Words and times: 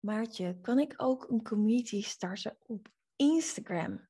Maartje, 0.00 0.58
kan 0.60 0.78
ik 0.78 0.94
ook 0.96 1.28
een 1.28 1.42
community 1.42 2.02
starten 2.02 2.56
op 2.66 2.88
Instagram? 3.16 4.08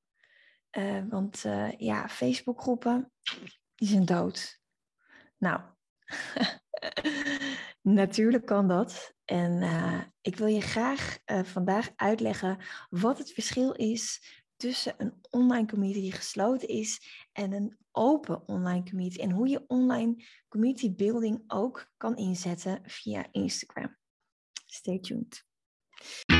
Uh, 0.79 1.03
want 1.09 1.45
uh, 1.45 1.73
ja, 1.73 2.09
Facebookgroepen, 2.09 3.13
die 3.75 3.89
zijn 3.89 4.05
dood. 4.05 4.61
Nou, 5.37 5.61
natuurlijk 8.01 8.47
kan 8.47 8.69
dat. 8.69 9.15
En 9.25 9.63
uh, 9.63 10.01
ik 10.21 10.37
wil 10.37 10.47
je 10.47 10.61
graag 10.61 11.19
vandaag 11.43 11.91
uitleggen 11.97 12.59
wat 12.91 13.19
het 13.19 13.33
verschil 13.33 13.73
is 13.73 14.35
tussen 14.57 14.95
een 14.99 15.15
online 15.31 15.67
community 15.67 16.01
die 16.01 16.13
gesloten 16.13 16.69
is 16.69 17.01
en 17.33 17.53
een 17.53 17.79
open 17.93 18.49
online 18.49 18.85
community. 18.85 19.21
En 19.21 19.31
hoe 19.31 19.49
je 19.49 19.65
online 19.67 20.25
community 20.49 20.95
building 20.95 21.45
ook 21.47 21.91
kan 21.97 22.17
inzetten 22.17 22.81
via 22.85 23.27
Instagram. 23.33 23.97
Stay 24.67 24.99
tuned. 24.99 25.50
Thank 26.01 26.25
you. 26.31 26.40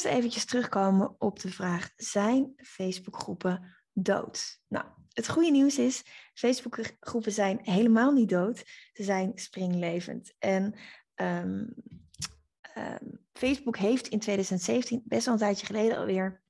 Eerst 0.00 0.14
eventjes 0.16 0.44
terugkomen 0.44 1.14
op 1.18 1.40
de 1.40 1.50
vraag: 1.50 1.90
zijn 1.96 2.52
Facebookgroepen 2.56 3.76
dood? 3.92 4.60
Nou, 4.68 4.84
het 5.12 5.28
goede 5.28 5.50
nieuws 5.50 5.78
is: 5.78 6.02
Facebookgroepen 6.34 7.32
zijn 7.32 7.58
helemaal 7.62 8.12
niet 8.12 8.28
dood. 8.28 8.62
Ze 8.92 9.02
zijn 9.02 9.32
springlevend. 9.34 10.34
En 10.38 10.74
um, 11.14 11.74
um, 12.76 13.26
Facebook 13.32 13.76
heeft 13.76 14.08
in 14.08 14.18
2017, 14.18 15.02
best 15.04 15.24
wel 15.24 15.34
een 15.34 15.40
tijdje 15.40 15.66
geleden 15.66 15.96
alweer, 15.96 16.42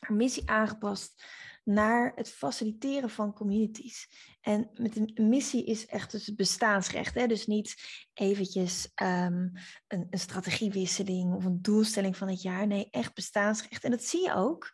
haar 0.00 0.16
missie 0.16 0.50
aangepast 0.50 1.22
naar 1.64 2.12
het 2.14 2.30
faciliteren 2.30 3.10
van 3.10 3.32
communities. 3.32 4.08
En 4.40 4.70
met 4.74 4.96
een 4.96 5.28
missie 5.28 5.64
is 5.64 5.86
echt 5.86 6.10
dus 6.10 6.26
het 6.26 6.36
bestaansrecht. 6.36 7.14
Hè? 7.14 7.26
Dus 7.26 7.46
niet 7.46 7.74
eventjes 8.14 8.90
um, 9.02 9.52
een, 9.88 10.06
een, 10.10 10.18
strategiewisseling 10.18 11.34
of 11.34 11.44
een 11.44 11.62
doelstelling 11.62 12.16
van 12.16 12.28
het 12.28 12.42
jaar. 12.42 12.66
Nee, 12.66 12.88
echt 12.90 13.14
bestaansrecht. 13.14 13.84
En 13.84 13.90
dat 13.90 14.02
zie 14.02 14.22
je 14.22 14.34
ook 14.34 14.72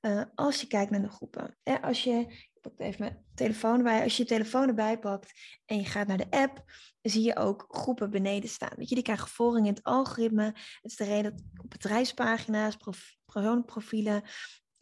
uh, 0.00 0.22
als 0.34 0.60
je 0.60 0.66
kijkt 0.66 0.90
naar 0.90 1.02
de 1.02 1.08
groepen. 1.08 1.56
Als 1.82 2.04
je, 2.04 2.26
even 2.76 3.00
mijn 3.00 3.24
telefoon 3.34 3.76
erbij. 3.76 4.02
Als 4.02 4.16
je 4.16 4.22
je 4.22 4.28
telefoon 4.28 4.68
erbij 4.68 4.98
pakt 4.98 5.32
en 5.66 5.76
je 5.76 5.84
gaat 5.84 6.06
naar 6.06 6.16
de 6.16 6.30
app, 6.30 6.64
zie 7.02 7.22
je 7.22 7.36
ook 7.36 7.66
groepen 7.68 8.10
beneden 8.10 8.48
staan. 8.48 8.76
Weet 8.76 8.88
je, 8.88 8.94
die 8.94 9.04
krijgen 9.04 9.28
volging 9.28 9.66
in 9.66 9.74
het 9.74 9.82
algoritme. 9.82 10.44
Het 10.44 10.90
is 10.90 10.96
de 10.96 11.04
reden 11.04 11.36
dat 11.36 11.64
op 11.64 11.70
bedrijfspagina's, 11.70 12.76
prof, 12.76 13.16
profielen, 13.66 14.22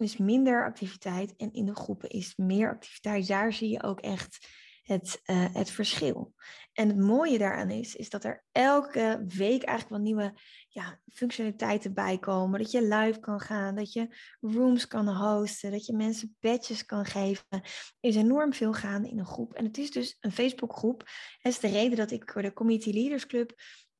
is 0.00 0.16
minder 0.16 0.64
activiteit 0.64 1.36
en 1.36 1.52
in 1.52 1.64
de 1.64 1.74
groepen 1.74 2.08
is 2.08 2.36
meer 2.36 2.70
activiteit. 2.70 3.26
Daar 3.26 3.52
zie 3.52 3.68
je 3.68 3.82
ook 3.82 4.00
echt 4.00 4.48
het, 4.82 5.20
uh, 5.26 5.54
het 5.54 5.70
verschil. 5.70 6.34
En 6.72 6.88
het 6.88 6.98
mooie 6.98 7.38
daaraan 7.38 7.70
is, 7.70 7.94
is 7.94 8.10
dat 8.10 8.24
er 8.24 8.44
elke 8.52 9.24
week 9.26 9.62
eigenlijk 9.62 9.88
wel 9.88 9.98
nieuwe 9.98 10.34
ja, 10.68 11.00
functionaliteiten 11.12 11.94
bij 11.94 12.18
komen. 12.18 12.60
Dat 12.60 12.70
je 12.70 12.82
live 12.82 13.20
kan 13.20 13.40
gaan, 13.40 13.74
dat 13.74 13.92
je 13.92 14.16
rooms 14.40 14.86
kan 14.86 15.08
hosten, 15.08 15.70
dat 15.70 15.86
je 15.86 15.96
mensen 15.96 16.36
badges 16.40 16.84
kan 16.84 17.04
geven. 17.04 17.44
Er 17.50 17.62
is 18.00 18.16
enorm 18.16 18.52
veel 18.52 18.72
gaande 18.72 19.08
in 19.08 19.18
een 19.18 19.26
groep. 19.26 19.54
En 19.54 19.64
het 19.64 19.78
is 19.78 19.90
dus 19.90 20.16
een 20.20 20.32
Facebookgroep. 20.32 20.98
Dat 21.42 21.52
is 21.52 21.58
de 21.58 21.68
reden 21.68 21.96
dat 21.96 22.10
ik 22.10 22.30
voor 22.30 22.42
de 22.42 22.52
Community 22.52 22.90
Leaders 22.90 23.26
Club 23.26 23.52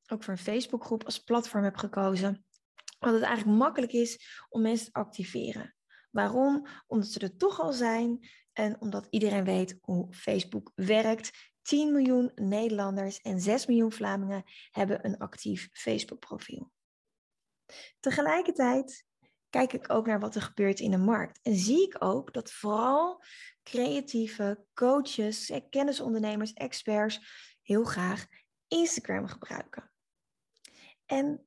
ook 0.06 0.24
voor 0.24 0.32
een 0.32 0.38
Facebookgroep 0.38 1.04
als 1.04 1.18
platform 1.18 1.64
heb 1.64 1.76
gekozen. 1.76 2.44
Want 2.98 3.14
het 3.14 3.24
eigenlijk 3.24 3.58
makkelijk 3.58 3.92
is 3.92 4.44
om 4.48 4.62
mensen 4.62 4.92
te 4.92 4.98
activeren. 4.98 5.74
Waarom? 6.10 6.66
Omdat 6.86 7.08
ze 7.08 7.18
er 7.18 7.36
toch 7.36 7.60
al 7.60 7.72
zijn 7.72 8.28
en 8.52 8.80
omdat 8.80 9.06
iedereen 9.10 9.44
weet 9.44 9.78
hoe 9.80 10.12
Facebook 10.12 10.72
werkt. 10.74 11.30
10 11.62 11.92
miljoen 11.92 12.32
Nederlanders 12.34 13.20
en 13.20 13.40
6 13.40 13.66
miljoen 13.66 13.92
Vlamingen 13.92 14.44
hebben 14.70 15.06
een 15.06 15.18
actief 15.18 15.68
Facebook-profiel. 15.72 16.72
Tegelijkertijd 18.00 19.04
kijk 19.50 19.72
ik 19.72 19.92
ook 19.92 20.06
naar 20.06 20.20
wat 20.20 20.34
er 20.34 20.42
gebeurt 20.42 20.80
in 20.80 20.90
de 20.90 20.98
markt. 20.98 21.38
En 21.42 21.54
zie 21.56 21.82
ik 21.82 21.96
ook 21.98 22.32
dat 22.32 22.52
vooral 22.52 23.22
creatieve 23.62 24.64
coaches, 24.74 25.52
kennisondernemers, 25.70 26.52
experts 26.52 27.20
heel 27.62 27.84
graag 27.84 28.26
Instagram 28.68 29.26
gebruiken. 29.26 29.92
En 31.06 31.46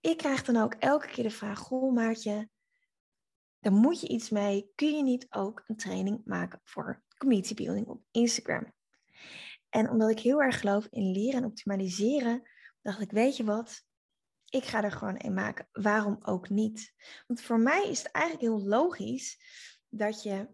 ik 0.00 0.16
krijg 0.16 0.44
dan 0.44 0.56
ook 0.56 0.74
elke 0.74 1.06
keer 1.06 1.24
de 1.24 1.30
vraag: 1.30 1.58
Goh, 1.58 1.94
Maartje, 1.94 2.48
daar 3.62 3.72
moet 3.72 4.00
je 4.00 4.08
iets 4.08 4.30
mee. 4.30 4.70
Kun 4.74 4.96
je 4.96 5.02
niet 5.02 5.26
ook 5.30 5.62
een 5.66 5.76
training 5.76 6.20
maken 6.24 6.60
voor 6.64 7.02
community 7.18 7.54
building 7.54 7.86
op 7.86 8.02
Instagram? 8.10 8.72
En 9.68 9.90
omdat 9.90 10.10
ik 10.10 10.18
heel 10.18 10.42
erg 10.42 10.60
geloof 10.60 10.86
in 10.90 11.10
leren 11.10 11.42
en 11.42 11.48
optimaliseren, 11.48 12.42
dacht 12.80 13.00
ik, 13.00 13.10
weet 13.10 13.36
je 13.36 13.44
wat? 13.44 13.82
Ik 14.48 14.64
ga 14.64 14.82
er 14.82 14.92
gewoon 14.92 15.14
een 15.18 15.34
maken. 15.34 15.68
Waarom 15.72 16.16
ook 16.20 16.48
niet? 16.48 16.94
Want 17.26 17.40
voor 17.40 17.58
mij 17.58 17.88
is 17.88 17.98
het 17.98 18.10
eigenlijk 18.10 18.44
heel 18.44 18.68
logisch 18.68 19.38
dat 19.88 20.22
je 20.22 20.48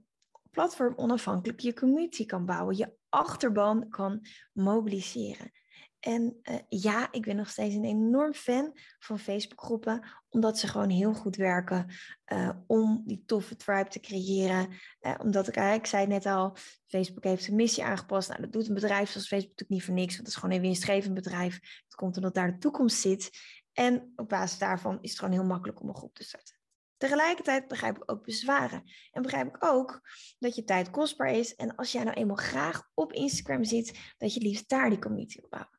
platform 0.50 0.92
onafhankelijk 0.96 1.60
je 1.60 1.74
community 1.74 2.26
kan 2.26 2.46
bouwen, 2.46 2.76
je 2.76 2.96
achterban 3.08 3.88
kan 3.88 4.26
mobiliseren. 4.52 5.52
En 6.00 6.40
uh, 6.42 6.58
ja, 6.68 7.12
ik 7.12 7.22
ben 7.22 7.36
nog 7.36 7.48
steeds 7.48 7.74
een 7.74 7.84
enorm 7.84 8.34
fan 8.34 8.78
van 8.98 9.18
Facebookgroepen, 9.18 10.08
omdat 10.28 10.58
ze 10.58 10.66
gewoon 10.66 10.90
heel 10.90 11.14
goed 11.14 11.36
werken 11.36 11.86
uh, 12.32 12.50
om 12.66 13.02
die 13.06 13.22
toffe 13.26 13.56
tribe 13.56 13.88
te 13.88 14.00
creëren. 14.00 14.68
Uh, 15.00 15.14
omdat 15.18 15.48
ik, 15.48 15.56
ik 15.56 15.86
zei 15.86 16.06
net 16.06 16.26
al, 16.26 16.56
Facebook 16.86 17.24
heeft 17.24 17.42
zijn 17.44 17.56
missie 17.56 17.84
aangepast. 17.84 18.28
Nou, 18.28 18.40
dat 18.40 18.52
doet 18.52 18.68
een 18.68 18.74
bedrijf 18.74 19.10
zoals 19.10 19.28
Facebook 19.28 19.50
natuurlijk 19.50 19.70
niet 19.70 19.84
voor 19.84 19.94
niks, 19.94 20.14
want 20.14 20.26
het 20.26 20.36
is 20.36 20.42
gewoon 20.42 20.54
een 20.54 20.62
winstgevend 20.62 21.14
bedrijf. 21.14 21.54
Het 21.84 21.94
komt 21.94 22.16
omdat 22.16 22.34
daar 22.34 22.52
de 22.52 22.58
toekomst 22.58 23.00
zit. 23.00 23.30
En 23.72 24.12
op 24.16 24.28
basis 24.28 24.58
daarvan 24.58 24.98
is 25.00 25.10
het 25.10 25.18
gewoon 25.18 25.34
heel 25.34 25.44
makkelijk 25.44 25.80
om 25.80 25.88
een 25.88 25.96
groep 25.96 26.14
te 26.14 26.24
starten. 26.24 26.56
Tegelijkertijd 26.96 27.68
begrijp 27.68 27.96
ik 27.96 28.10
ook 28.10 28.24
bezwaren. 28.24 28.82
En 29.12 29.22
begrijp 29.22 29.46
ik 29.46 29.64
ook 29.64 30.00
dat 30.38 30.54
je 30.54 30.64
tijd 30.64 30.90
kostbaar 30.90 31.30
is. 31.30 31.54
En 31.54 31.76
als 31.76 31.92
jij 31.92 32.04
nou 32.04 32.16
eenmaal 32.16 32.36
graag 32.36 32.90
op 32.94 33.12
Instagram 33.12 33.64
zit, 33.64 34.14
dat 34.16 34.34
je 34.34 34.40
liefst 34.40 34.68
daar 34.68 34.90
die 34.90 34.98
community 34.98 35.40
wil 35.40 35.48
bouwen. 35.48 35.77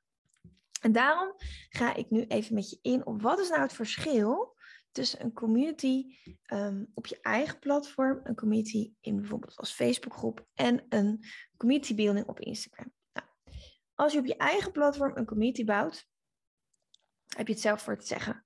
En 0.80 0.92
daarom 0.92 1.34
ga 1.70 1.96
ik 1.96 2.10
nu 2.10 2.26
even 2.26 2.56
met 2.56 2.70
je 2.70 2.80
in 2.82 3.06
op 3.06 3.22
wat 3.22 3.40
is 3.40 3.50
nou 3.50 3.62
het 3.62 3.74
verschil 3.74 4.58
tussen 4.92 5.24
een 5.24 5.34
community 5.34 6.06
um, 6.54 6.92
op 6.94 7.06
je 7.06 7.22
eigen 7.22 7.60
platform, 7.60 8.20
een 8.24 8.36
community 8.36 8.94
in 9.02 9.16
bijvoorbeeld 9.16 9.58
als 9.58 9.72
Facebookgroep 9.72 10.48
en 10.54 10.86
een 10.90 11.26
community 11.58 11.96
building 11.96 12.28
op 12.28 12.40
Instagram. 12.40 12.94
Nou, 13.14 13.28
als 13.96 14.14
je 14.14 14.20
op 14.20 14.26
je 14.26 14.38
eigen 14.38 14.72
platform 14.72 15.18
een 15.18 15.26
community 15.26 15.64
bouwt, 15.64 16.08
heb 17.36 17.48
je 17.48 17.54
het 17.54 17.62
zelf 17.62 17.82
voor 17.82 17.98
te 17.98 18.06
zeggen. 18.06 18.46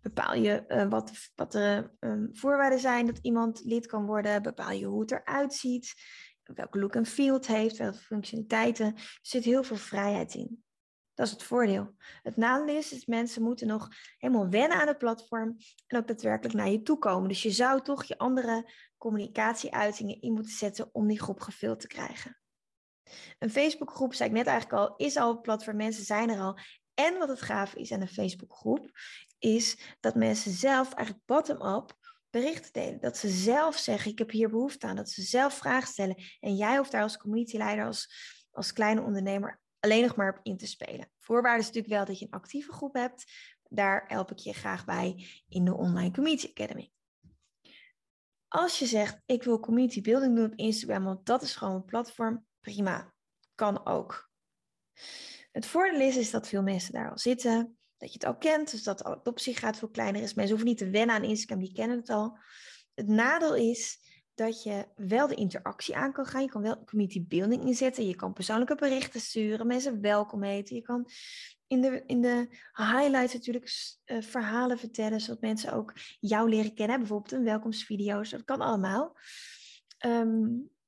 Bepaal 0.00 0.34
je 0.34 0.64
uh, 0.68 0.88
wat, 0.88 1.30
wat 1.34 1.52
de 1.52 1.90
um, 2.00 2.28
voorwaarden 2.32 2.78
zijn 2.78 3.06
dat 3.06 3.18
iemand 3.18 3.64
lid 3.64 3.86
kan 3.86 4.06
worden, 4.06 4.42
bepaal 4.42 4.70
je 4.70 4.84
hoe 4.84 5.00
het 5.00 5.10
eruit 5.10 5.54
ziet, 5.54 5.94
welke 6.42 6.78
look 6.78 6.94
en 6.94 7.06
feel 7.06 7.34
het 7.34 7.46
heeft, 7.46 7.76
welke 7.76 7.98
functionaliteiten. 7.98 8.86
Er 8.94 9.18
zit 9.22 9.44
heel 9.44 9.62
veel 9.62 9.76
vrijheid 9.76 10.34
in. 10.34 10.64
Dat 11.16 11.26
is 11.26 11.32
het 11.32 11.42
voordeel. 11.42 11.94
Het 12.22 12.36
nadeel 12.36 12.76
is, 12.76 12.92
is 12.92 13.06
mensen 13.06 13.42
moeten 13.42 13.66
nog 13.66 13.88
helemaal 14.18 14.48
wennen 14.48 14.80
aan 14.80 14.86
het 14.86 14.98
platform 14.98 15.56
en 15.86 15.98
ook 15.98 16.06
daadwerkelijk 16.06 16.54
naar 16.54 16.68
je 16.68 16.82
toe 16.82 16.98
komen. 16.98 17.28
Dus 17.28 17.42
je 17.42 17.50
zou 17.50 17.82
toch 17.82 18.04
je 18.04 18.18
andere 18.18 18.72
communicatieuitingen 18.96 20.20
in 20.20 20.32
moeten 20.32 20.52
zetten 20.52 20.88
om 20.92 21.06
die 21.06 21.20
groep 21.20 21.40
gevuld 21.40 21.80
te 21.80 21.86
krijgen. 21.86 22.38
Een 23.38 23.50
Facebookgroep, 23.50 24.14
zei 24.14 24.28
ik 24.28 24.34
net 24.34 24.46
eigenlijk 24.46 24.80
al, 24.80 24.96
is 24.96 25.16
al 25.16 25.30
een 25.30 25.40
platform. 25.40 25.76
Mensen 25.76 26.04
zijn 26.04 26.30
er 26.30 26.40
al. 26.40 26.58
En 26.94 27.18
wat 27.18 27.28
het 27.28 27.42
gaaf 27.42 27.74
is 27.74 27.92
aan 27.92 28.00
een 28.00 28.08
Facebookgroep, 28.08 28.90
is 29.38 29.78
dat 30.00 30.14
mensen 30.14 30.52
zelf 30.52 30.92
eigenlijk 30.92 31.26
bottom-up 31.26 31.98
berichten 32.30 32.72
delen. 32.72 33.00
Dat 33.00 33.16
ze 33.16 33.28
zelf 33.28 33.76
zeggen, 33.76 34.10
ik 34.10 34.18
heb 34.18 34.30
hier 34.30 34.50
behoefte 34.50 34.86
aan. 34.86 34.96
Dat 34.96 35.10
ze 35.10 35.22
zelf 35.22 35.54
vragen 35.54 35.88
stellen. 35.88 36.16
En 36.40 36.56
jij 36.56 36.76
hoeft 36.76 36.92
daar 36.92 37.02
als 37.02 37.16
communityleider, 37.16 37.84
als, 37.84 38.14
als 38.50 38.72
kleine 38.72 39.02
ondernemer 39.02 39.60
alleen 39.86 40.02
nog 40.02 40.16
maar 40.16 40.36
op 40.36 40.40
in 40.42 40.56
te 40.56 40.66
spelen. 40.66 41.10
Voorwaarde 41.18 41.60
is 41.60 41.66
natuurlijk 41.66 41.94
wel 41.94 42.04
dat 42.04 42.18
je 42.18 42.24
een 42.24 42.30
actieve 42.30 42.72
groep 42.72 42.94
hebt, 42.94 43.24
Daar 43.68 44.04
help 44.06 44.30
ik 44.30 44.38
je 44.38 44.52
graag 44.52 44.84
bij 44.84 45.26
in 45.48 45.64
de 45.64 45.74
Online 45.74 46.10
Community 46.10 46.48
Academy. 46.48 46.90
Als 48.48 48.78
je 48.78 48.86
zegt, 48.86 49.20
ik 49.26 49.42
wil 49.42 49.60
community 49.60 50.00
building 50.00 50.36
doen 50.36 50.44
op 50.44 50.54
Instagram, 50.54 51.04
want 51.04 51.26
dat 51.26 51.42
is 51.42 51.56
gewoon 51.56 51.74
een 51.74 51.84
platform, 51.84 52.46
prima, 52.60 53.14
kan 53.54 53.86
ook. 53.86 54.30
Het 55.52 55.66
voordeel 55.66 56.00
is, 56.00 56.16
is 56.16 56.30
dat 56.30 56.48
veel 56.48 56.62
mensen 56.62 56.92
daar 56.92 57.10
al 57.10 57.18
zitten, 57.18 57.78
dat 57.96 58.08
je 58.12 58.14
het 58.14 58.24
al 58.24 58.36
kent, 58.36 58.70
dus 58.70 58.82
dat 58.82 59.04
adoptiegraad 59.04 59.76
veel 59.76 59.90
kleiner 59.90 60.22
is. 60.22 60.34
Mensen 60.34 60.54
hoeven 60.54 60.68
niet 60.68 60.78
te 60.78 60.90
wennen 60.90 61.16
aan 61.16 61.24
Instagram, 61.24 61.58
die 61.58 61.72
kennen 61.72 61.98
het 61.98 62.10
al. 62.10 62.38
Het 62.94 63.06
nadeel 63.06 63.54
is 63.54 63.98
dat 64.36 64.62
je 64.62 64.86
wel 64.96 65.26
de 65.26 65.34
interactie 65.34 65.96
aan 65.96 66.12
kan 66.12 66.26
gaan. 66.26 66.42
Je 66.42 66.48
kan 66.48 66.62
wel 66.62 66.84
community 66.84 67.26
building 67.26 67.62
inzetten. 67.62 68.06
Je 68.06 68.16
kan 68.16 68.32
persoonlijke 68.32 68.74
berichten 68.74 69.20
sturen, 69.20 69.66
mensen 69.66 70.00
welkom 70.00 70.42
heten. 70.42 70.76
Je 70.76 70.82
kan 70.82 71.08
in 71.66 71.80
de, 71.80 72.02
in 72.06 72.20
de 72.20 72.48
highlights 72.72 73.32
natuurlijk 73.32 73.98
uh, 74.06 74.22
verhalen 74.22 74.78
vertellen, 74.78 75.20
zodat 75.20 75.40
mensen 75.40 75.72
ook 75.72 75.92
jou 76.20 76.48
leren 76.48 76.74
kennen. 76.74 76.98
Bijvoorbeeld 76.98 77.32
een 77.32 77.44
welkomstvideo, 77.44 78.22
dat 78.22 78.44
kan 78.44 78.60
allemaal. 78.60 79.16
Ehm, 79.98 80.44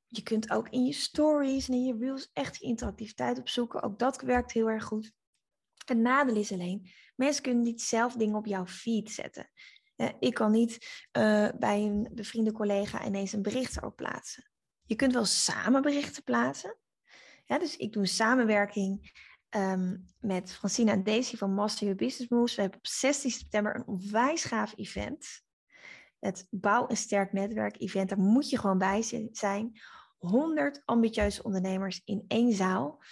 je 0.06 0.22
kunt 0.22 0.50
ook 0.50 0.68
in 0.68 0.84
je 0.84 0.92
stories 0.92 1.68
en 1.68 1.74
in 1.74 1.84
je 1.84 1.96
reels 1.98 2.30
echt 2.32 2.60
interactiviteit 2.60 3.38
opzoeken. 3.38 3.82
Ook 3.82 3.98
dat 3.98 4.20
werkt 4.20 4.52
heel 4.52 4.70
erg 4.70 4.84
goed. 4.84 5.12
Het 5.84 5.98
nadeel 5.98 6.36
is 6.36 6.52
alleen, 6.52 6.90
mensen 7.16 7.42
kunnen 7.42 7.62
niet 7.62 7.82
zelf 7.82 8.12
dingen 8.12 8.36
op 8.36 8.46
jouw 8.46 8.66
feed 8.66 9.10
zetten. 9.10 9.50
Ik 10.18 10.34
kan 10.34 10.50
niet 10.50 11.06
uh, 11.18 11.48
bij 11.58 11.82
een 11.82 12.10
bevriende 12.14 12.52
collega 12.52 13.06
ineens 13.06 13.32
een 13.32 13.42
bericht 13.42 13.76
erop 13.76 13.96
plaatsen. 13.96 14.50
Je 14.84 14.94
kunt 14.94 15.12
wel 15.12 15.24
samen 15.24 15.82
berichten 15.82 16.22
plaatsen. 16.22 16.76
Ja, 17.44 17.58
dus 17.58 17.76
ik 17.76 17.92
doe 17.92 18.02
een 18.02 18.08
samenwerking 18.08 19.12
um, 19.50 20.06
met 20.20 20.52
Francina 20.52 20.92
en 20.92 21.04
Daisy 21.04 21.36
van 21.36 21.54
Master 21.54 21.82
Your 21.82 21.96
Business 21.96 22.30
Moves. 22.30 22.54
We 22.54 22.60
hebben 22.60 22.78
op 22.78 22.86
16 22.86 23.30
september 23.30 23.74
een 23.74 23.86
onwijs 23.86 24.44
gaaf 24.44 24.72
event. 24.76 25.42
Het 26.18 26.46
Bouw 26.50 26.88
een 26.88 26.96
Sterk 26.96 27.32
Netwerk 27.32 27.80
event. 27.80 28.08
Daar 28.08 28.18
moet 28.18 28.50
je 28.50 28.58
gewoon 28.58 28.78
bij 28.78 29.28
zijn. 29.32 29.80
100 30.18 30.82
ambitieuze 30.84 31.42
ondernemers 31.42 32.02
in 32.04 32.24
één 32.28 32.52
zaal. 32.52 33.02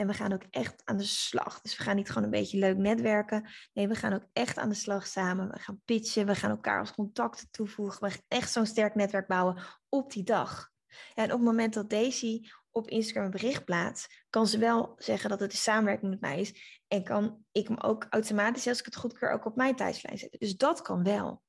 En 0.00 0.06
we 0.06 0.14
gaan 0.14 0.32
ook 0.32 0.44
echt 0.50 0.82
aan 0.84 0.96
de 0.96 1.04
slag. 1.04 1.60
Dus 1.60 1.76
we 1.76 1.82
gaan 1.82 1.96
niet 1.96 2.08
gewoon 2.08 2.24
een 2.24 2.30
beetje 2.30 2.58
leuk 2.58 2.76
netwerken. 2.76 3.48
Nee, 3.72 3.88
we 3.88 3.94
gaan 3.94 4.12
ook 4.12 4.26
echt 4.32 4.58
aan 4.58 4.68
de 4.68 4.74
slag 4.74 5.06
samen. 5.06 5.50
We 5.50 5.58
gaan 5.58 5.80
pitchen. 5.84 6.26
We 6.26 6.34
gaan 6.34 6.50
elkaar 6.50 6.78
als 6.78 6.92
contacten 6.92 7.50
toevoegen. 7.50 8.04
We 8.04 8.10
gaan 8.10 8.22
echt 8.28 8.52
zo'n 8.52 8.66
sterk 8.66 8.94
netwerk 8.94 9.26
bouwen 9.26 9.62
op 9.88 10.12
die 10.12 10.22
dag. 10.22 10.70
en 11.14 11.24
op 11.24 11.30
het 11.30 11.40
moment 11.40 11.74
dat 11.74 11.90
Daisy 11.90 12.48
op 12.70 12.88
Instagram 12.88 13.24
een 13.24 13.30
bericht 13.30 13.64
plaats, 13.64 14.24
kan 14.30 14.46
ze 14.46 14.58
wel 14.58 14.94
zeggen 14.96 15.30
dat 15.30 15.40
het 15.40 15.52
een 15.52 15.58
samenwerking 15.58 16.10
met 16.10 16.20
mij 16.20 16.40
is. 16.40 16.82
En 16.88 17.04
kan 17.04 17.44
ik 17.52 17.68
hem 17.68 17.78
ook 17.78 18.06
automatisch, 18.10 18.66
als 18.66 18.78
ik 18.78 18.84
het 18.84 18.96
goedkeur, 18.96 19.30
ook 19.30 19.44
op 19.44 19.56
mijn 19.56 19.76
tijdslijn 19.76 20.18
zetten. 20.18 20.38
Dus 20.38 20.56
dat 20.56 20.82
kan 20.82 21.02
wel. 21.02 21.42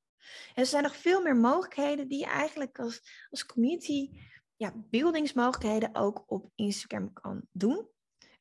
En 0.54 0.62
er 0.62 0.66
zijn 0.66 0.82
nog 0.82 0.96
veel 0.96 1.22
meer 1.22 1.36
mogelijkheden 1.36 2.08
die 2.08 2.18
je 2.18 2.26
eigenlijk 2.26 2.78
als, 2.78 3.26
als 3.30 3.46
community, 3.46 4.10
ja, 4.56 4.72
buildingsmogelijkheden 4.90 5.94
ook 5.94 6.22
op 6.26 6.50
Instagram 6.54 7.12
kan 7.12 7.42
doen. 7.52 7.90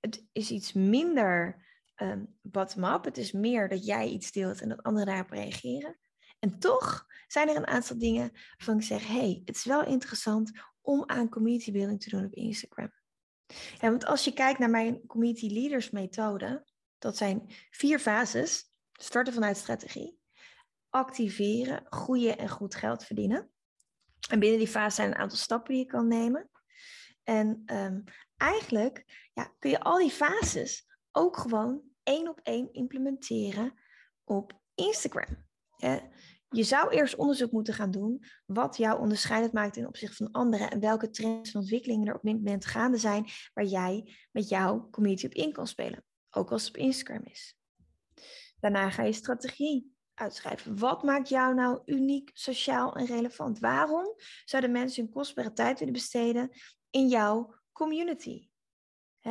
Het 0.02 0.26
is 0.32 0.52
iets 0.52 0.74
minder 0.74 1.66
um, 1.96 2.38
bottom-up. 2.42 3.04
Het 3.04 3.18
is 3.18 3.32
meer 3.32 3.70
dat 3.70 3.86
jij 3.86 4.08
iets 4.08 4.32
deelt 4.32 4.62
en 4.62 4.70
dat 4.70 4.84
anderen 4.84 5.08
daarop 5.08 5.30
reageren. 5.30 6.00
En 6.40 6.60
toch 6.60 7.06
zijn 7.28 7.50
er 7.50 7.56
een 7.56 7.68
aantal 7.68 7.98
dingen 7.98 8.32
waarvan 8.58 8.78
ik 8.78 8.84
zeg: 8.84 9.08
hey, 9.08 9.42
het 9.46 9.56
is 9.56 9.66
wel 9.66 9.86
interessant 9.86 10.52
om 10.82 11.04
aan 11.06 11.30
community 11.30 11.72
building 11.72 12.02
te 12.02 12.10
doen 12.10 12.26
op 12.26 12.34
Instagram. 12.34 12.92
Ja, 13.80 13.90
want 13.90 14.06
als 14.06 14.24
je 14.24 14.34
kijkt 14.34 14.60
naar 14.60 14.70
mijn 14.70 15.06
community 15.08 15.48
leaders 15.48 15.90
methode, 15.90 16.66
dat 16.98 17.18
zijn 17.18 17.46
vier 17.70 18.00
fases. 18.00 18.70
Starten 18.92 19.34
vanuit 19.34 19.58
strategie, 19.58 20.20
activeren, 20.90 21.86
groeien 21.90 22.38
en 22.38 22.50
goed 22.50 22.76
geld 22.76 23.04
verdienen. 23.04 23.52
En 24.30 24.40
binnen 24.40 24.60
die 24.60 24.68
fase 24.68 24.96
zijn 24.96 25.08
een 25.08 25.18
aantal 25.18 25.38
stappen 25.38 25.74
die 25.74 25.84
je 25.84 25.90
kan 25.90 26.08
nemen. 26.08 26.50
En 27.24 27.64
um, 27.66 28.04
eigenlijk 28.42 29.30
ja, 29.34 29.54
kun 29.60 29.70
je 29.70 29.80
al 29.80 29.98
die 29.98 30.12
fases 30.12 30.88
ook 31.12 31.38
gewoon 31.38 31.82
één 32.04 32.30
op 32.30 32.40
één 32.44 32.74
implementeren 32.74 33.74
op 34.24 34.62
Instagram. 34.76 35.50
Je 36.50 36.64
zou 36.64 36.90
eerst 36.90 37.16
onderzoek 37.16 37.52
moeten 37.52 37.74
gaan 37.74 37.92
doen 37.92 38.24
wat 38.46 38.78
jou 38.78 39.00
onderscheidend 39.00 39.54
maakt 39.54 39.74
ten 39.74 39.88
opzichte 39.88 40.16
van 40.16 40.32
anderen 40.32 40.72
en 40.72 40.80
welke 40.80 41.10
trends 41.10 41.54
en 41.54 41.60
ontwikkelingen 41.60 42.08
er 42.08 42.16
op 42.16 42.22
dit 42.22 42.34
moment 42.34 42.66
gaande 42.66 42.98
zijn 42.98 43.26
waar 43.54 43.66
jij 43.66 44.16
met 44.32 44.50
jouw 44.50 44.90
community 44.90 45.26
op 45.26 45.34
in 45.34 45.52
kan 45.52 45.68
spelen, 45.68 46.04
ook 46.30 46.52
als 46.52 46.66
het 46.66 46.76
op 46.76 46.82
Instagram 46.82 47.24
is. 47.24 47.56
Daarna 48.60 48.90
ga 48.90 49.04
je 49.04 49.14
strategie 49.14 49.96
uitschrijven. 50.14 50.78
Wat 50.78 51.04
maakt 51.04 51.30
jou 51.30 51.54
nou 51.54 51.82
uniek, 51.86 52.30
sociaal 52.34 52.96
en 52.96 53.06
relevant? 53.06 53.60
Waarom 53.60 54.16
zouden 54.46 54.72
mensen 54.72 55.04
hun 55.04 55.14
kostbare 55.14 55.54
tijd 55.54 55.80
willen 55.80 55.94
besteden 55.94 56.50
in 56.90 57.08
jouw 57.08 57.61
community? 57.82 58.50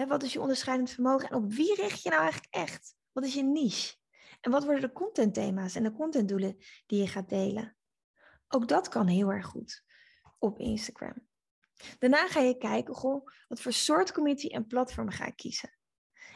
wat 0.09 0.23
is 0.23 0.33
je 0.33 0.41
onderscheidend 0.41 0.91
vermogen 0.91 1.29
en 1.29 1.35
op 1.35 1.53
wie 1.53 1.75
richt 1.75 2.03
je 2.03 2.09
nou 2.09 2.23
eigenlijk 2.23 2.55
echt? 2.55 2.95
Wat 3.13 3.25
is 3.25 3.35
je 3.35 3.43
niche? 3.43 3.97
En 4.41 4.51
wat 4.51 4.65
worden 4.65 4.81
de 4.83 4.93
contentthema's 4.93 5.75
en 5.75 5.83
de 5.83 5.93
contentdoelen 5.93 6.57
die 6.87 7.01
je 7.01 7.09
gaat 7.09 7.29
delen? 7.29 7.77
Ook 8.49 8.69
dat 8.69 8.89
kan 8.89 9.07
heel 9.07 9.33
erg 9.33 9.47
goed 9.47 9.85
op 10.39 10.59
Instagram. 10.59 11.29
Daarna 11.99 12.29
ga 12.29 12.41
je 12.41 12.59
kijken, 12.59 12.95
goh, 12.95 13.27
wat 13.49 13.61
voor 13.61 13.73
soort 13.73 14.13
community 14.13 14.47
en 14.47 14.67
platform 14.67 15.11
ga 15.11 15.27
ik 15.27 15.37
kiezen? 15.37 15.71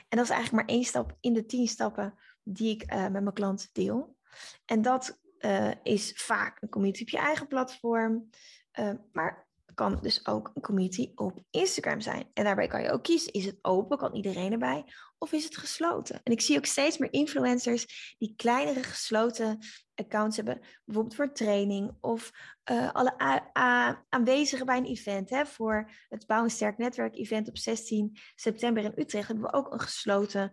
En 0.08 0.16
dat 0.16 0.24
is 0.24 0.30
eigenlijk 0.30 0.66
maar 0.66 0.76
één 0.76 0.84
stap 0.84 1.16
in 1.20 1.32
de 1.32 1.46
tien 1.46 1.68
stappen 1.68 2.18
die 2.42 2.74
ik 2.74 2.92
uh, 2.92 3.02
met 3.02 3.22
mijn 3.22 3.32
klanten 3.32 3.68
deel. 3.72 4.16
En 4.64 4.82
dat 4.82 5.20
uh, 5.38 5.72
is 5.82 6.12
vaak 6.12 6.62
een 6.62 6.68
community 6.68 7.02
op 7.02 7.08
je 7.08 7.18
eigen 7.18 7.46
platform, 7.46 8.30
uh, 8.78 8.92
maar 9.12 9.43
kan 9.74 9.98
dus 10.02 10.26
ook 10.26 10.50
een 10.54 10.62
community 10.62 11.12
op 11.14 11.42
Instagram 11.50 12.00
zijn. 12.00 12.30
En 12.32 12.44
daarbij 12.44 12.66
kan 12.66 12.82
je 12.82 12.90
ook 12.90 13.02
kiezen, 13.02 13.32
is 13.32 13.44
het 13.44 13.58
open, 13.62 13.98
kan 13.98 14.14
iedereen 14.14 14.52
erbij, 14.52 14.84
of 15.18 15.32
is 15.32 15.44
het 15.44 15.56
gesloten? 15.56 16.20
En 16.22 16.32
ik 16.32 16.40
zie 16.40 16.56
ook 16.56 16.66
steeds 16.66 16.98
meer 16.98 17.12
influencers 17.12 18.14
die 18.18 18.34
kleinere 18.36 18.82
gesloten 18.82 19.58
accounts 19.94 20.36
hebben, 20.36 20.60
bijvoorbeeld 20.84 21.14
voor 21.16 21.32
training 21.32 21.96
of 22.00 22.30
uh, 22.70 22.92
alle 22.92 23.14
aanwezigen 24.08 24.66
bij 24.66 24.76
een 24.76 24.84
event. 24.84 25.30
Hè, 25.30 25.46
voor 25.46 25.90
het 26.08 26.26
Bouw 26.26 26.42
een 26.42 26.50
Sterk 26.50 26.78
Netwerk 26.78 27.16
event 27.16 27.48
op 27.48 27.58
16 27.58 28.18
september 28.34 28.84
in 28.84 28.92
Utrecht 28.96 29.26
hebben 29.26 29.44
we 29.44 29.52
ook 29.52 29.72
een 29.72 29.80
gesloten 29.80 30.52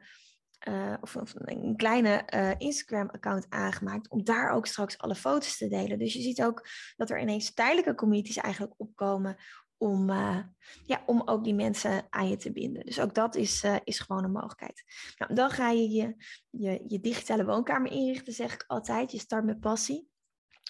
uh, 0.68 0.94
of, 1.02 1.16
een 1.34 1.76
kleine 1.76 2.28
uh, 2.36 2.52
Instagram-account 2.58 3.46
aangemaakt 3.50 4.10
om 4.10 4.24
daar 4.24 4.52
ook 4.52 4.66
straks 4.66 4.98
alle 4.98 5.16
foto's 5.16 5.58
te 5.58 5.68
delen. 5.68 6.00
Dus 6.00 6.14
je 6.14 6.22
ziet 6.22 6.44
ook 6.44 6.68
dat 6.96 7.10
er 7.10 7.22
ineens 7.22 7.54
tijdelijke 7.54 7.96
communities 7.96 8.38
eigenlijk 8.38 8.74
opkomen 8.78 9.38
om, 9.78 10.10
uh, 10.10 10.38
ja, 10.86 11.04
om 11.06 11.22
ook 11.26 11.44
die 11.44 11.56
mensen 11.56 12.08
aan 12.10 12.30
je 12.30 12.38
te 12.38 12.52
binden. 12.52 12.86
Dus 12.86 13.00
ook 13.00 13.16
dat 13.16 13.36
is, 13.36 13.66
is 13.84 14.00
gewoon 14.00 14.24
een 14.24 14.32
mogelijkheid. 14.32 14.84
Nou, 15.18 15.34
dan 15.34 15.50
ga 15.50 15.70
je 15.70 15.90
je, 15.90 16.16
je 16.50 16.84
je 16.88 17.00
digitale 17.00 17.46
woonkamer 17.46 17.92
inrichten, 17.92 18.34
zeg 18.34 18.54
ik 18.54 18.64
altijd. 18.68 19.12
Je 19.12 19.20
start 19.20 19.46
met 19.46 19.60
passie. 19.60 20.11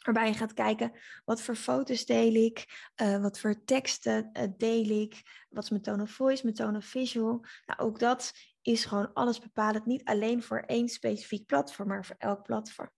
Waarbij 0.01 0.27
je 0.27 0.33
gaat 0.33 0.53
kijken, 0.53 0.91
wat 1.25 1.41
voor 1.41 1.55
foto's 1.55 2.05
deel 2.05 2.33
ik, 2.33 2.89
wat 3.21 3.39
voor 3.39 3.63
teksten 3.63 4.31
deel 4.57 5.01
ik, 5.01 5.21
wat 5.49 5.63
is 5.63 5.69
mijn 5.69 5.81
tone 5.81 6.03
of 6.03 6.11
voice, 6.11 6.43
mijn 6.43 6.55
tone 6.55 6.77
of 6.77 6.85
visual. 6.85 7.45
Nou, 7.65 7.79
ook 7.79 7.99
dat 7.99 8.31
is 8.61 8.85
gewoon 8.85 9.13
alles 9.13 9.39
bepalend, 9.39 9.85
niet 9.85 10.03
alleen 10.03 10.43
voor 10.43 10.59
één 10.59 10.89
specifiek 10.89 11.45
platform, 11.45 11.87
maar 11.87 12.05
voor 12.05 12.15
elk 12.17 12.43
platform. 12.43 12.89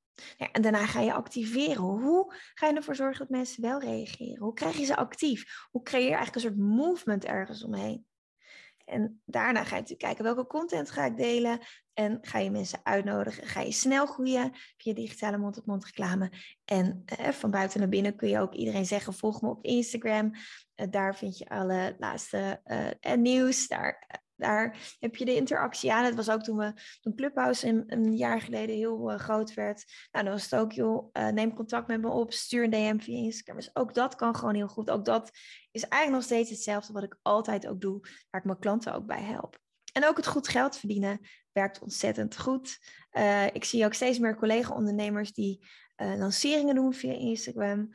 En 0.51 0.61
daarna 0.61 0.85
ga 0.85 0.99
je 0.99 1.13
activeren. 1.13 1.83
Hoe 1.83 2.35
ga 2.53 2.67
je 2.67 2.75
ervoor 2.75 2.95
zorgen 2.95 3.19
dat 3.19 3.29
mensen 3.29 3.61
wel 3.61 3.79
reageren? 3.79 4.43
Hoe 4.43 4.53
krijg 4.53 4.77
je 4.77 4.85
ze 4.85 4.95
actief? 4.95 5.67
Hoe 5.71 5.83
creëer 5.83 6.09
je 6.09 6.15
eigenlijk 6.15 6.35
een 6.35 6.51
soort 6.51 6.77
movement 6.77 7.25
ergens 7.25 7.63
omheen? 7.63 8.05
En 8.85 9.21
daarna 9.25 9.59
ga 9.59 9.75
je 9.75 9.81
natuurlijk 9.81 9.99
kijken 9.99 10.23
welke 10.23 10.47
content 10.47 10.91
ga 10.91 11.05
ik 11.05 11.17
delen. 11.17 11.59
En 11.93 12.17
ga 12.21 12.39
je 12.39 12.51
mensen 12.51 12.79
uitnodigen. 12.83 13.47
Ga 13.47 13.61
je 13.61 13.71
snel 13.71 14.05
groeien 14.05 14.51
via 14.77 14.93
digitale 14.93 15.37
mond-tot-mond 15.37 15.85
reclame. 15.85 16.31
En 16.65 17.01
eh, 17.05 17.29
van 17.29 17.51
buiten 17.51 17.79
naar 17.79 17.89
binnen 17.89 18.15
kun 18.15 18.29
je 18.29 18.39
ook 18.39 18.53
iedereen 18.53 18.85
zeggen: 18.85 19.13
volg 19.13 19.41
me 19.41 19.49
op 19.49 19.63
Instagram. 19.63 20.31
Uh, 20.75 20.87
daar 20.89 21.15
vind 21.15 21.37
je 21.37 21.49
alle 21.49 21.95
laatste 21.97 22.61
uh, 22.65 23.15
nieuws. 23.15 23.67
Daar 23.67 24.21
daar 24.43 24.95
heb 24.99 25.15
je 25.15 25.25
de 25.25 25.35
interactie 25.35 25.93
aan. 25.93 26.05
Het 26.05 26.15
was 26.15 26.29
ook 26.29 26.43
toen 26.43 26.57
we 26.57 26.73
toen 27.01 27.15
Clubhouse 27.15 27.67
een, 27.67 27.83
een 27.87 28.15
jaar 28.15 28.41
geleden 28.41 28.75
heel 28.75 29.11
uh, 29.11 29.17
groot 29.17 29.53
werd. 29.53 29.83
Nou, 30.11 30.25
dan 30.25 30.33
was 30.33 30.43
het 30.43 30.55
ook, 30.55 30.71
joh, 30.71 31.09
uh, 31.13 31.27
neem 31.27 31.53
contact 31.53 31.87
met 31.87 32.01
me 32.01 32.09
op, 32.09 32.33
stuur 32.33 32.63
een 32.63 32.69
DM 32.69 32.99
via 32.99 33.17
Instagram. 33.17 33.55
Dus 33.55 33.75
ook 33.75 33.93
dat 33.93 34.15
kan 34.15 34.35
gewoon 34.35 34.55
heel 34.55 34.67
goed. 34.67 34.89
Ook 34.89 35.05
dat 35.05 35.31
is 35.71 35.83
eigenlijk 35.83 36.11
nog 36.11 36.23
steeds 36.23 36.49
hetzelfde 36.49 36.93
wat 36.93 37.03
ik 37.03 37.17
altijd 37.21 37.67
ook 37.67 37.81
doe, 37.81 37.99
waar 38.01 38.41
ik 38.41 38.47
mijn 38.47 38.59
klanten 38.59 38.93
ook 38.93 39.05
bij 39.05 39.21
help. 39.21 39.59
En 39.93 40.05
ook 40.05 40.17
het 40.17 40.27
goed 40.27 40.47
geld 40.47 40.77
verdienen 40.77 41.19
werkt 41.51 41.79
ontzettend 41.79 42.39
goed. 42.39 42.79
Uh, 43.11 43.45
ik 43.45 43.63
zie 43.63 43.85
ook 43.85 43.93
steeds 43.93 44.19
meer 44.19 44.35
collega-ondernemers 44.35 45.33
die 45.33 45.67
lanceringen 45.95 46.75
doen 46.75 46.93
via 46.93 47.13
Instagram, 47.13 47.89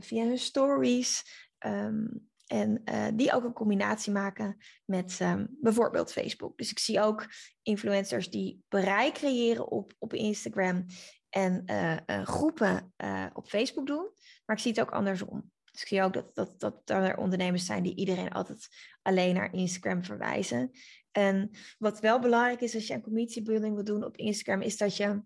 via 0.00 0.24
hun 0.24 0.38
stories. 0.38 1.22
Um, 1.66 2.31
En 2.52 2.82
uh, 2.84 3.06
die 3.14 3.32
ook 3.32 3.44
een 3.44 3.52
combinatie 3.52 4.12
maken 4.12 4.56
met 4.84 5.18
um, 5.20 5.56
bijvoorbeeld 5.60 6.12
Facebook. 6.12 6.58
Dus 6.58 6.70
ik 6.70 6.78
zie 6.78 7.00
ook 7.00 7.26
influencers 7.62 8.30
die 8.30 8.64
bereik 8.68 9.14
creëren 9.14 9.70
op, 9.70 9.92
op 9.98 10.14
Instagram 10.14 10.86
en 11.28 11.62
uh, 11.66 11.96
uh, 12.06 12.26
groepen 12.26 12.94
op 13.32 13.48
Facebook 13.48 13.86
doen. 13.86 14.10
Maar 14.44 14.56
ik 14.56 14.62
zie 14.62 14.70
het 14.70 14.80
ook 14.80 14.92
andersom. 14.92 15.50
Dus 15.70 15.82
ik 15.82 15.88
zie 15.88 16.02
ook 16.02 16.12
dat, 16.12 16.34
dat, 16.34 16.60
dat 16.60 16.82
er 16.84 17.16
ondernemers 17.16 17.66
zijn 17.66 17.82
die 17.82 17.96
iedereen 17.96 18.32
altijd 18.32 18.68
alleen 19.02 19.34
naar 19.34 19.54
Instagram 19.54 20.04
verwijzen. 20.04 20.70
En 21.10 21.50
wat 21.78 22.00
wel 22.00 22.20
belangrijk 22.20 22.60
is 22.60 22.74
als 22.74 22.86
je 22.86 22.94
een 22.94 23.02
community 23.02 23.42
building 23.42 23.74
wil 23.74 23.84
doen 23.84 24.04
op 24.04 24.16
Instagram, 24.16 24.62
is 24.62 24.76
dat 24.76 24.96
je 24.96 25.22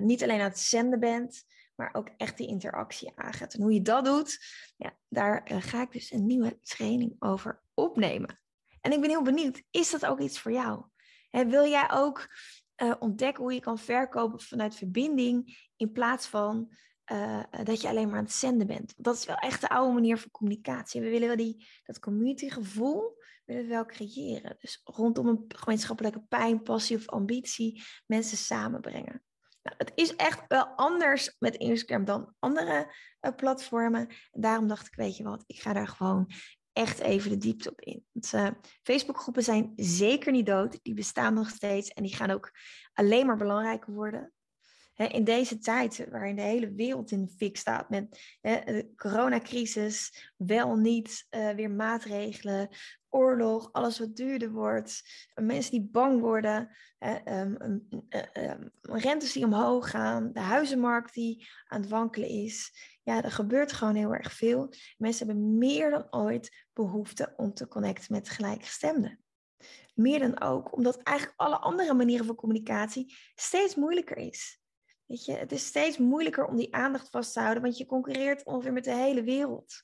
niet 0.00 0.22
alleen 0.22 0.40
aan 0.40 0.48
het 0.48 0.58
zenden 0.58 1.00
bent, 1.00 1.44
maar 1.80 1.94
ook 1.94 2.08
echt 2.16 2.36
die 2.36 2.46
interactie 2.46 3.12
aangaat. 3.14 3.54
En 3.54 3.62
hoe 3.62 3.72
je 3.72 3.82
dat 3.82 4.04
doet, 4.04 4.38
ja, 4.76 4.96
daar 5.08 5.50
uh, 5.52 5.62
ga 5.62 5.82
ik 5.82 5.92
dus 5.92 6.12
een 6.12 6.26
nieuwe 6.26 6.58
training 6.60 7.16
over 7.18 7.62
opnemen. 7.74 8.40
En 8.80 8.92
ik 8.92 9.00
ben 9.00 9.10
heel 9.10 9.22
benieuwd, 9.22 9.62
is 9.70 9.90
dat 9.90 10.06
ook 10.06 10.20
iets 10.20 10.40
voor 10.40 10.52
jou? 10.52 10.84
Wil 11.30 11.66
jij 11.66 11.90
ook 11.90 12.34
uh, 12.82 12.94
ontdekken 12.98 13.42
hoe 13.42 13.52
je 13.52 13.60
kan 13.60 13.78
verkopen 13.78 14.40
vanuit 14.40 14.74
verbinding 14.74 15.68
in 15.76 15.92
plaats 15.92 16.26
van 16.26 16.76
uh, 17.12 17.42
dat 17.64 17.80
je 17.80 17.88
alleen 17.88 18.08
maar 18.08 18.18
aan 18.18 18.24
het 18.24 18.32
zenden 18.32 18.66
bent? 18.66 18.94
Dat 18.96 19.14
is 19.14 19.26
wel 19.26 19.36
echt 19.36 19.60
de 19.60 19.68
oude 19.68 19.94
manier 19.94 20.18
van 20.18 20.30
communicatie. 20.30 21.00
We 21.00 21.10
willen 21.10 21.28
wel 21.28 21.36
die, 21.36 21.66
dat 21.84 21.98
community 21.98 22.48
gevoel 22.48 23.18
willen 23.44 23.62
we 23.62 23.68
wel 23.68 23.86
creëren. 23.86 24.56
Dus 24.58 24.80
rondom 24.84 25.26
een 25.26 25.44
gemeenschappelijke 25.48 26.20
pijn, 26.20 26.62
passie 26.62 26.96
of 26.96 27.08
ambitie 27.08 27.82
mensen 28.06 28.36
samenbrengen. 28.36 29.22
Het 29.76 29.92
is 29.94 30.16
echt 30.16 30.44
wel 30.48 30.64
anders 30.64 31.36
met 31.38 31.56
Instagram 31.56 32.04
dan 32.04 32.34
andere 32.38 32.94
uh, 33.20 33.34
platformen. 33.36 34.08
En 34.30 34.40
daarom 34.40 34.68
dacht 34.68 34.86
ik, 34.86 34.94
weet 34.94 35.16
je 35.16 35.22
wat, 35.22 35.44
ik 35.46 35.60
ga 35.60 35.72
daar 35.72 35.88
gewoon 35.88 36.30
echt 36.72 36.98
even 36.98 37.30
de 37.30 37.36
diepte 37.36 37.70
op 37.70 37.80
in. 37.80 38.04
Want 38.12 38.32
uh, 38.32 38.48
Facebookgroepen 38.82 39.42
zijn 39.42 39.72
zeker 39.76 40.32
niet 40.32 40.46
dood. 40.46 40.78
Die 40.82 40.94
bestaan 40.94 41.34
nog 41.34 41.48
steeds 41.48 41.88
en 41.88 42.02
die 42.02 42.14
gaan 42.14 42.30
ook 42.30 42.50
alleen 42.92 43.26
maar 43.26 43.36
belangrijker 43.36 43.92
worden. 43.92 44.32
In 45.08 45.24
deze 45.24 45.58
tijd 45.58 46.06
waarin 46.10 46.36
de 46.36 46.42
hele 46.42 46.72
wereld 46.72 47.10
in 47.10 47.24
de 47.24 47.32
fik 47.36 47.56
staat 47.56 47.90
met 47.90 48.20
de 48.40 48.92
coronacrisis, 48.96 50.30
wel 50.36 50.76
niet 50.76 51.26
uh, 51.30 51.50
weer 51.50 51.70
maatregelen, 51.70 52.68
oorlog, 53.08 53.72
alles 53.72 53.98
wat 53.98 54.16
duurder 54.16 54.50
wordt, 54.50 55.02
mensen 55.34 55.70
die 55.70 55.88
bang 55.90 56.20
worden, 56.20 56.76
ehm, 56.98 57.54
ehm, 58.08 58.68
rentes 58.82 59.32
die 59.32 59.44
omhoog 59.44 59.90
gaan, 59.90 60.32
de 60.32 60.40
huizenmarkt 60.40 61.14
die 61.14 61.48
aan 61.66 61.80
het 61.80 61.90
wankelen 61.90 62.28
is. 62.28 62.72
Ja, 63.02 63.22
er 63.22 63.32
gebeurt 63.32 63.72
gewoon 63.72 63.94
heel 63.94 64.14
erg 64.14 64.32
veel. 64.32 64.72
Mensen 64.98 65.26
hebben 65.26 65.58
meer 65.58 65.90
dan 65.90 66.06
ooit 66.10 66.66
behoefte 66.72 67.32
om 67.36 67.54
te 67.54 67.68
connecten 67.68 68.12
met 68.14 68.28
gelijkgestemden. 68.28 69.18
Meer 69.94 70.18
dan 70.18 70.40
ook 70.40 70.76
omdat 70.76 71.02
eigenlijk 71.02 71.40
alle 71.40 71.58
andere 71.58 71.94
manieren 71.94 72.26
van 72.26 72.34
communicatie 72.34 73.16
steeds 73.34 73.74
moeilijker 73.74 74.16
is. 74.16 74.59
Weet 75.10 75.24
je, 75.24 75.32
het 75.32 75.52
is 75.52 75.66
steeds 75.66 75.98
moeilijker 75.98 76.46
om 76.46 76.56
die 76.56 76.74
aandacht 76.74 77.10
vast 77.10 77.32
te 77.32 77.40
houden, 77.40 77.62
want 77.62 77.78
je 77.78 77.86
concurreert 77.86 78.44
ongeveer 78.44 78.72
met 78.72 78.84
de 78.84 78.94
hele 78.94 79.22
wereld. 79.22 79.82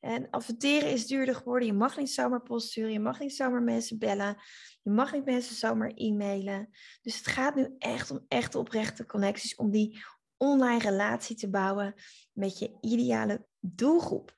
En 0.00 0.30
adverteren 0.30 0.90
is 0.90 1.06
duurder 1.06 1.34
geworden. 1.34 1.66
Je 1.68 1.74
mag 1.74 1.96
niet 1.96 2.10
zomaar 2.10 2.42
post 2.42 2.68
sturen. 2.68 2.92
Je 2.92 3.00
mag 3.00 3.20
niet 3.20 3.34
zomaar 3.34 3.62
mensen 3.62 3.98
bellen. 3.98 4.36
Je 4.82 4.90
mag 4.90 5.12
niet 5.12 5.24
mensen 5.24 5.54
zomaar 5.54 5.90
e-mailen. 5.94 6.68
Dus 7.02 7.16
het 7.16 7.26
gaat 7.26 7.54
nu 7.54 7.74
echt 7.78 8.10
om 8.10 8.24
echte 8.28 8.58
oprechte 8.58 9.06
connecties. 9.06 9.54
Om 9.54 9.70
die 9.70 10.04
online 10.36 10.78
relatie 10.78 11.36
te 11.36 11.50
bouwen 11.50 11.94
met 12.32 12.58
je 12.58 12.78
ideale 12.80 13.46
doelgroep. 13.60 14.37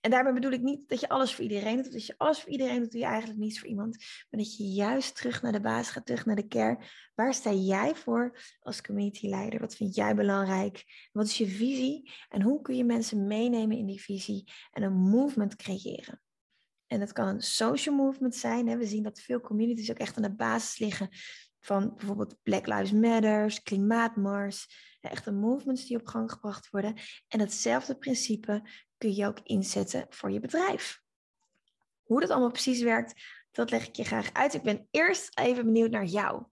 En 0.00 0.10
daarmee 0.10 0.32
bedoel 0.32 0.50
ik 0.50 0.62
niet 0.62 0.88
dat 0.88 1.00
je 1.00 1.08
alles 1.08 1.34
voor 1.34 1.44
iedereen 1.44 1.82
doet. 1.82 1.94
Als 1.94 2.06
je 2.06 2.14
alles 2.16 2.40
voor 2.40 2.50
iedereen 2.50 2.80
doet, 2.80 2.90
doe 2.90 3.00
je 3.00 3.06
eigenlijk 3.06 3.38
niets 3.38 3.58
voor 3.58 3.68
iemand. 3.68 3.96
Maar 4.30 4.40
dat 4.40 4.56
je 4.56 4.64
juist 4.64 5.16
terug 5.16 5.42
naar 5.42 5.52
de 5.52 5.60
basis 5.60 5.90
gaat, 5.90 6.06
terug 6.06 6.26
naar 6.26 6.36
de 6.36 6.48
kern. 6.48 6.82
Waar 7.14 7.34
sta 7.34 7.52
jij 7.52 7.94
voor 7.94 8.38
als 8.60 8.82
community 8.82 9.28
leider? 9.28 9.60
Wat 9.60 9.76
vind 9.76 9.94
jij 9.94 10.14
belangrijk? 10.14 10.84
Wat 11.12 11.26
is 11.26 11.38
je 11.38 11.46
visie? 11.46 12.12
En 12.28 12.42
hoe 12.42 12.60
kun 12.62 12.76
je 12.76 12.84
mensen 12.84 13.26
meenemen 13.26 13.76
in 13.76 13.86
die 13.86 14.00
visie 14.00 14.52
en 14.70 14.82
een 14.82 14.96
movement 14.96 15.56
creëren? 15.56 16.20
En 16.86 17.00
dat 17.00 17.12
kan 17.12 17.26
een 17.26 17.42
social 17.42 17.94
movement 17.94 18.34
zijn. 18.34 18.68
Hè? 18.68 18.76
We 18.76 18.86
zien 18.86 19.02
dat 19.02 19.20
veel 19.20 19.40
communities 19.40 19.90
ook 19.90 19.98
echt 19.98 20.16
aan 20.16 20.22
de 20.22 20.34
basis 20.34 20.78
liggen 20.78 21.08
van 21.60 21.94
bijvoorbeeld 21.96 22.36
Black 22.42 22.66
Lives 22.66 22.92
Matters, 22.92 23.62
Klimaatmars, 23.62 24.66
echte 25.00 25.32
movements 25.32 25.86
die 25.86 25.96
op 25.96 26.06
gang 26.06 26.32
gebracht 26.32 26.70
worden. 26.70 26.94
En 27.28 27.38
datzelfde 27.38 27.98
principe 27.98 28.62
kun 29.00 29.14
je 29.14 29.26
ook 29.26 29.40
inzetten 29.42 30.06
voor 30.08 30.30
je 30.30 30.40
bedrijf. 30.40 31.02
Hoe 32.02 32.20
dat 32.20 32.30
allemaal 32.30 32.50
precies 32.50 32.82
werkt, 32.82 33.22
dat 33.50 33.70
leg 33.70 33.86
ik 33.86 33.96
je 33.96 34.04
graag 34.04 34.32
uit. 34.32 34.54
Ik 34.54 34.62
ben 34.62 34.88
eerst 34.90 35.38
even 35.38 35.64
benieuwd 35.64 35.90
naar 35.90 36.04
jou. 36.04 36.44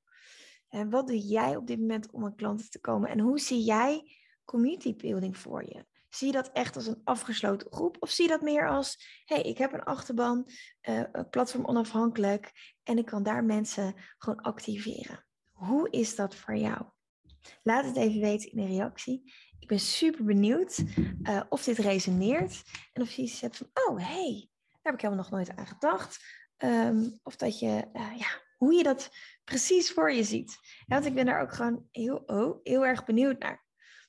En 0.68 0.90
wat 0.90 1.06
doe 1.06 1.18
jij 1.18 1.56
op 1.56 1.66
dit 1.66 1.78
moment 1.78 2.10
om 2.10 2.24
aan 2.24 2.34
klanten 2.34 2.70
te 2.70 2.80
komen? 2.80 3.10
En 3.10 3.20
hoe 3.20 3.38
zie 3.38 3.62
jij 3.62 4.16
community 4.44 4.96
building 4.96 5.36
voor 5.36 5.64
je? 5.64 5.86
Zie 6.08 6.26
je 6.26 6.32
dat 6.32 6.50
echt 6.52 6.76
als 6.76 6.86
een 6.86 7.00
afgesloten 7.04 7.72
groep? 7.72 7.96
Of 8.00 8.10
zie 8.10 8.24
je 8.24 8.30
dat 8.30 8.40
meer 8.40 8.68
als, 8.68 9.22
hey, 9.24 9.42
ik 9.42 9.58
heb 9.58 9.72
een 9.72 9.84
achterban, 9.84 10.48
uh, 10.88 11.02
platform 11.30 11.66
onafhankelijk 11.66 12.76
en 12.82 12.98
ik 12.98 13.06
kan 13.06 13.22
daar 13.22 13.44
mensen 13.44 13.94
gewoon 14.18 14.40
activeren. 14.40 15.26
Hoe 15.52 15.90
is 15.90 16.14
dat 16.14 16.34
voor 16.34 16.56
jou? 16.56 16.86
Laat 17.62 17.84
het 17.84 17.96
even 17.96 18.20
weten 18.20 18.50
in 18.50 18.56
de 18.56 18.66
reactie. 18.66 19.32
Ik 19.58 19.68
ben 19.68 19.80
super 19.80 20.24
benieuwd 20.24 20.82
uh, 21.22 21.40
of 21.48 21.64
dit 21.64 21.78
resoneert 21.78 22.62
en 22.92 23.02
of 23.02 23.10
je 23.10 23.22
iets 23.22 23.40
hebt 23.40 23.56
van, 23.56 23.70
oh 23.74 23.98
hey, 23.98 24.48
daar 24.48 24.78
heb 24.82 24.94
ik 24.94 25.00
helemaal 25.00 25.24
nog 25.24 25.30
nooit 25.30 25.56
aan 25.56 25.66
gedacht. 25.66 26.18
Um, 26.58 27.18
of 27.22 27.36
dat 27.36 27.58
je, 27.58 27.84
uh, 27.92 28.16
ja, 28.16 28.26
hoe 28.56 28.74
je 28.74 28.82
dat 28.82 29.10
precies 29.44 29.92
voor 29.92 30.12
je 30.12 30.24
ziet. 30.24 30.58
Want 30.86 31.06
ik 31.06 31.14
ben 31.14 31.26
daar 31.26 31.42
ook 31.42 31.54
gewoon 31.54 31.88
heel, 31.90 32.16
oh, 32.16 32.60
heel 32.62 32.86
erg 32.86 33.04
benieuwd 33.04 33.38
naar. 33.38 33.64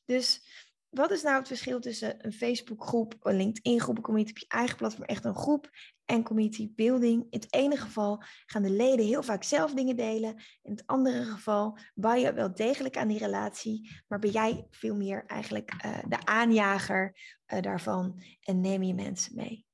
Dus 0.05 0.41
wat 0.89 1.12
is 1.12 1.22
nou 1.22 1.38
het 1.38 1.48
verschil 1.48 1.79
tussen 1.79 2.25
een 2.25 2.34
Facebookgroep, 2.34 3.15
een 3.19 3.36
LinkedIn-groep, 3.36 3.98
een 3.98 4.03
community 4.03 4.31
op 4.31 4.38
je 4.38 4.48
eigen 4.48 4.77
platform, 4.77 5.03
echt 5.03 5.25
een 5.25 5.36
groep 5.36 5.69
en 6.05 6.24
community 6.24 6.72
building? 6.75 7.22
In 7.22 7.39
het 7.39 7.53
ene 7.53 7.77
geval 7.77 8.24
gaan 8.46 8.62
de 8.62 8.69
leden 8.69 9.05
heel 9.05 9.24
vaak 9.24 9.43
zelf 9.43 9.74
dingen 9.74 9.96
delen. 9.96 10.36
In 10.62 10.72
het 10.72 10.84
andere 10.86 11.24
geval 11.24 11.77
bouw 11.93 12.15
je 12.15 12.34
wel 12.34 12.53
degelijk 12.53 12.98
aan 12.98 13.08
die 13.08 13.19
relatie, 13.19 14.03
maar 14.08 14.19
ben 14.19 14.31
jij 14.31 14.67
veel 14.69 14.96
meer 14.96 15.25
eigenlijk 15.25 15.74
uh, 15.86 15.98
de 16.08 16.25
aanjager 16.25 17.15
uh, 17.53 17.62
daarvan 17.62 18.24
en 18.41 18.62
neem 18.62 18.84
je 18.84 18.93
mensen 18.93 19.36
mee. 19.36 19.65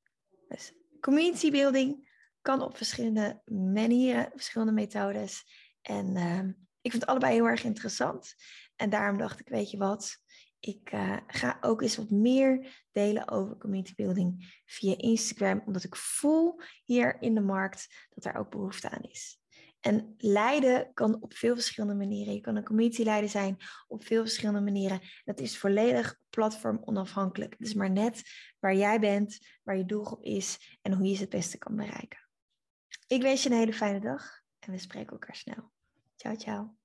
Dus 0.47 0.73
community 0.99 1.51
building 1.51 2.13
kan 2.41 2.61
op 2.61 2.77
verschillende 2.77 3.41
manieren, 3.45 4.31
verschillende 4.33 4.73
methodes. 4.73 5.43
En 5.81 6.15
uh, 6.15 6.39
ik 6.81 6.91
vind 6.91 7.01
het 7.01 7.05
allebei 7.05 7.33
heel 7.33 7.47
erg 7.47 7.63
interessant. 7.63 8.35
En 8.75 8.89
daarom 8.89 9.17
dacht 9.17 9.39
ik, 9.39 9.47
weet 9.47 9.71
je 9.71 9.77
wat, 9.77 10.23
ik 10.65 10.91
uh, 10.93 11.17
ga 11.27 11.57
ook 11.61 11.81
eens 11.81 11.97
wat 11.97 12.09
meer 12.09 12.83
delen 12.91 13.29
over 13.29 13.57
community 13.57 13.93
building 13.95 14.61
via 14.65 14.97
Instagram, 14.97 15.61
omdat 15.65 15.83
ik 15.83 15.95
voel 15.95 16.61
hier 16.83 17.21
in 17.21 17.35
de 17.35 17.41
markt 17.41 18.07
dat 18.09 18.25
er 18.25 18.35
ook 18.35 18.49
behoefte 18.49 18.89
aan 18.89 19.01
is. 19.01 19.39
En 19.79 20.15
leiden 20.17 20.93
kan 20.93 21.21
op 21.21 21.33
veel 21.33 21.53
verschillende 21.53 21.95
manieren. 21.95 22.33
Je 22.33 22.41
kan 22.41 22.55
een 22.55 22.63
community 22.63 23.03
leider 23.03 23.29
zijn 23.29 23.57
op 23.87 24.05
veel 24.05 24.21
verschillende 24.21 24.61
manieren. 24.61 25.01
Dat 25.23 25.39
is 25.39 25.57
volledig 25.57 26.19
platform 26.29 26.81
onafhankelijk. 26.85 27.55
Het 27.57 27.67
is 27.67 27.73
maar 27.73 27.91
net 27.91 28.21
waar 28.59 28.75
jij 28.75 28.99
bent, 28.99 29.39
waar 29.63 29.77
je 29.77 29.85
doelgroep 29.85 30.23
is 30.23 30.77
en 30.81 30.93
hoe 30.93 31.07
je 31.07 31.15
ze 31.15 31.21
het 31.21 31.29
beste 31.29 31.57
kan 31.57 31.75
bereiken. 31.75 32.29
Ik 33.07 33.21
wens 33.21 33.43
je 33.43 33.49
een 33.49 33.57
hele 33.57 33.73
fijne 33.73 33.99
dag 33.99 34.41
en 34.59 34.71
we 34.71 34.77
spreken 34.77 35.11
elkaar 35.11 35.35
snel. 35.35 35.71
Ciao, 36.15 36.35
ciao. 36.35 36.84